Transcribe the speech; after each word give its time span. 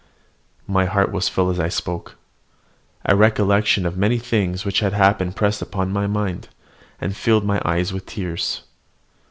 My 0.65 0.85
heart 0.85 1.11
was 1.11 1.29
full 1.29 1.51
as 1.51 1.59
I 1.59 1.69
spoke. 1.69 2.15
A 3.05 3.15
recollection 3.15 3.85
of 3.85 3.99
many 3.99 4.17
things 4.17 4.65
which 4.65 4.79
had 4.79 4.93
happened 4.93 5.35
pressed 5.35 5.61
upon 5.61 5.93
my 5.93 6.07
mind, 6.07 6.49
and 6.99 7.15
filled 7.15 7.45
my 7.45 7.61
eyes 7.63 7.93
with 7.93 8.07
tears. 8.07 8.63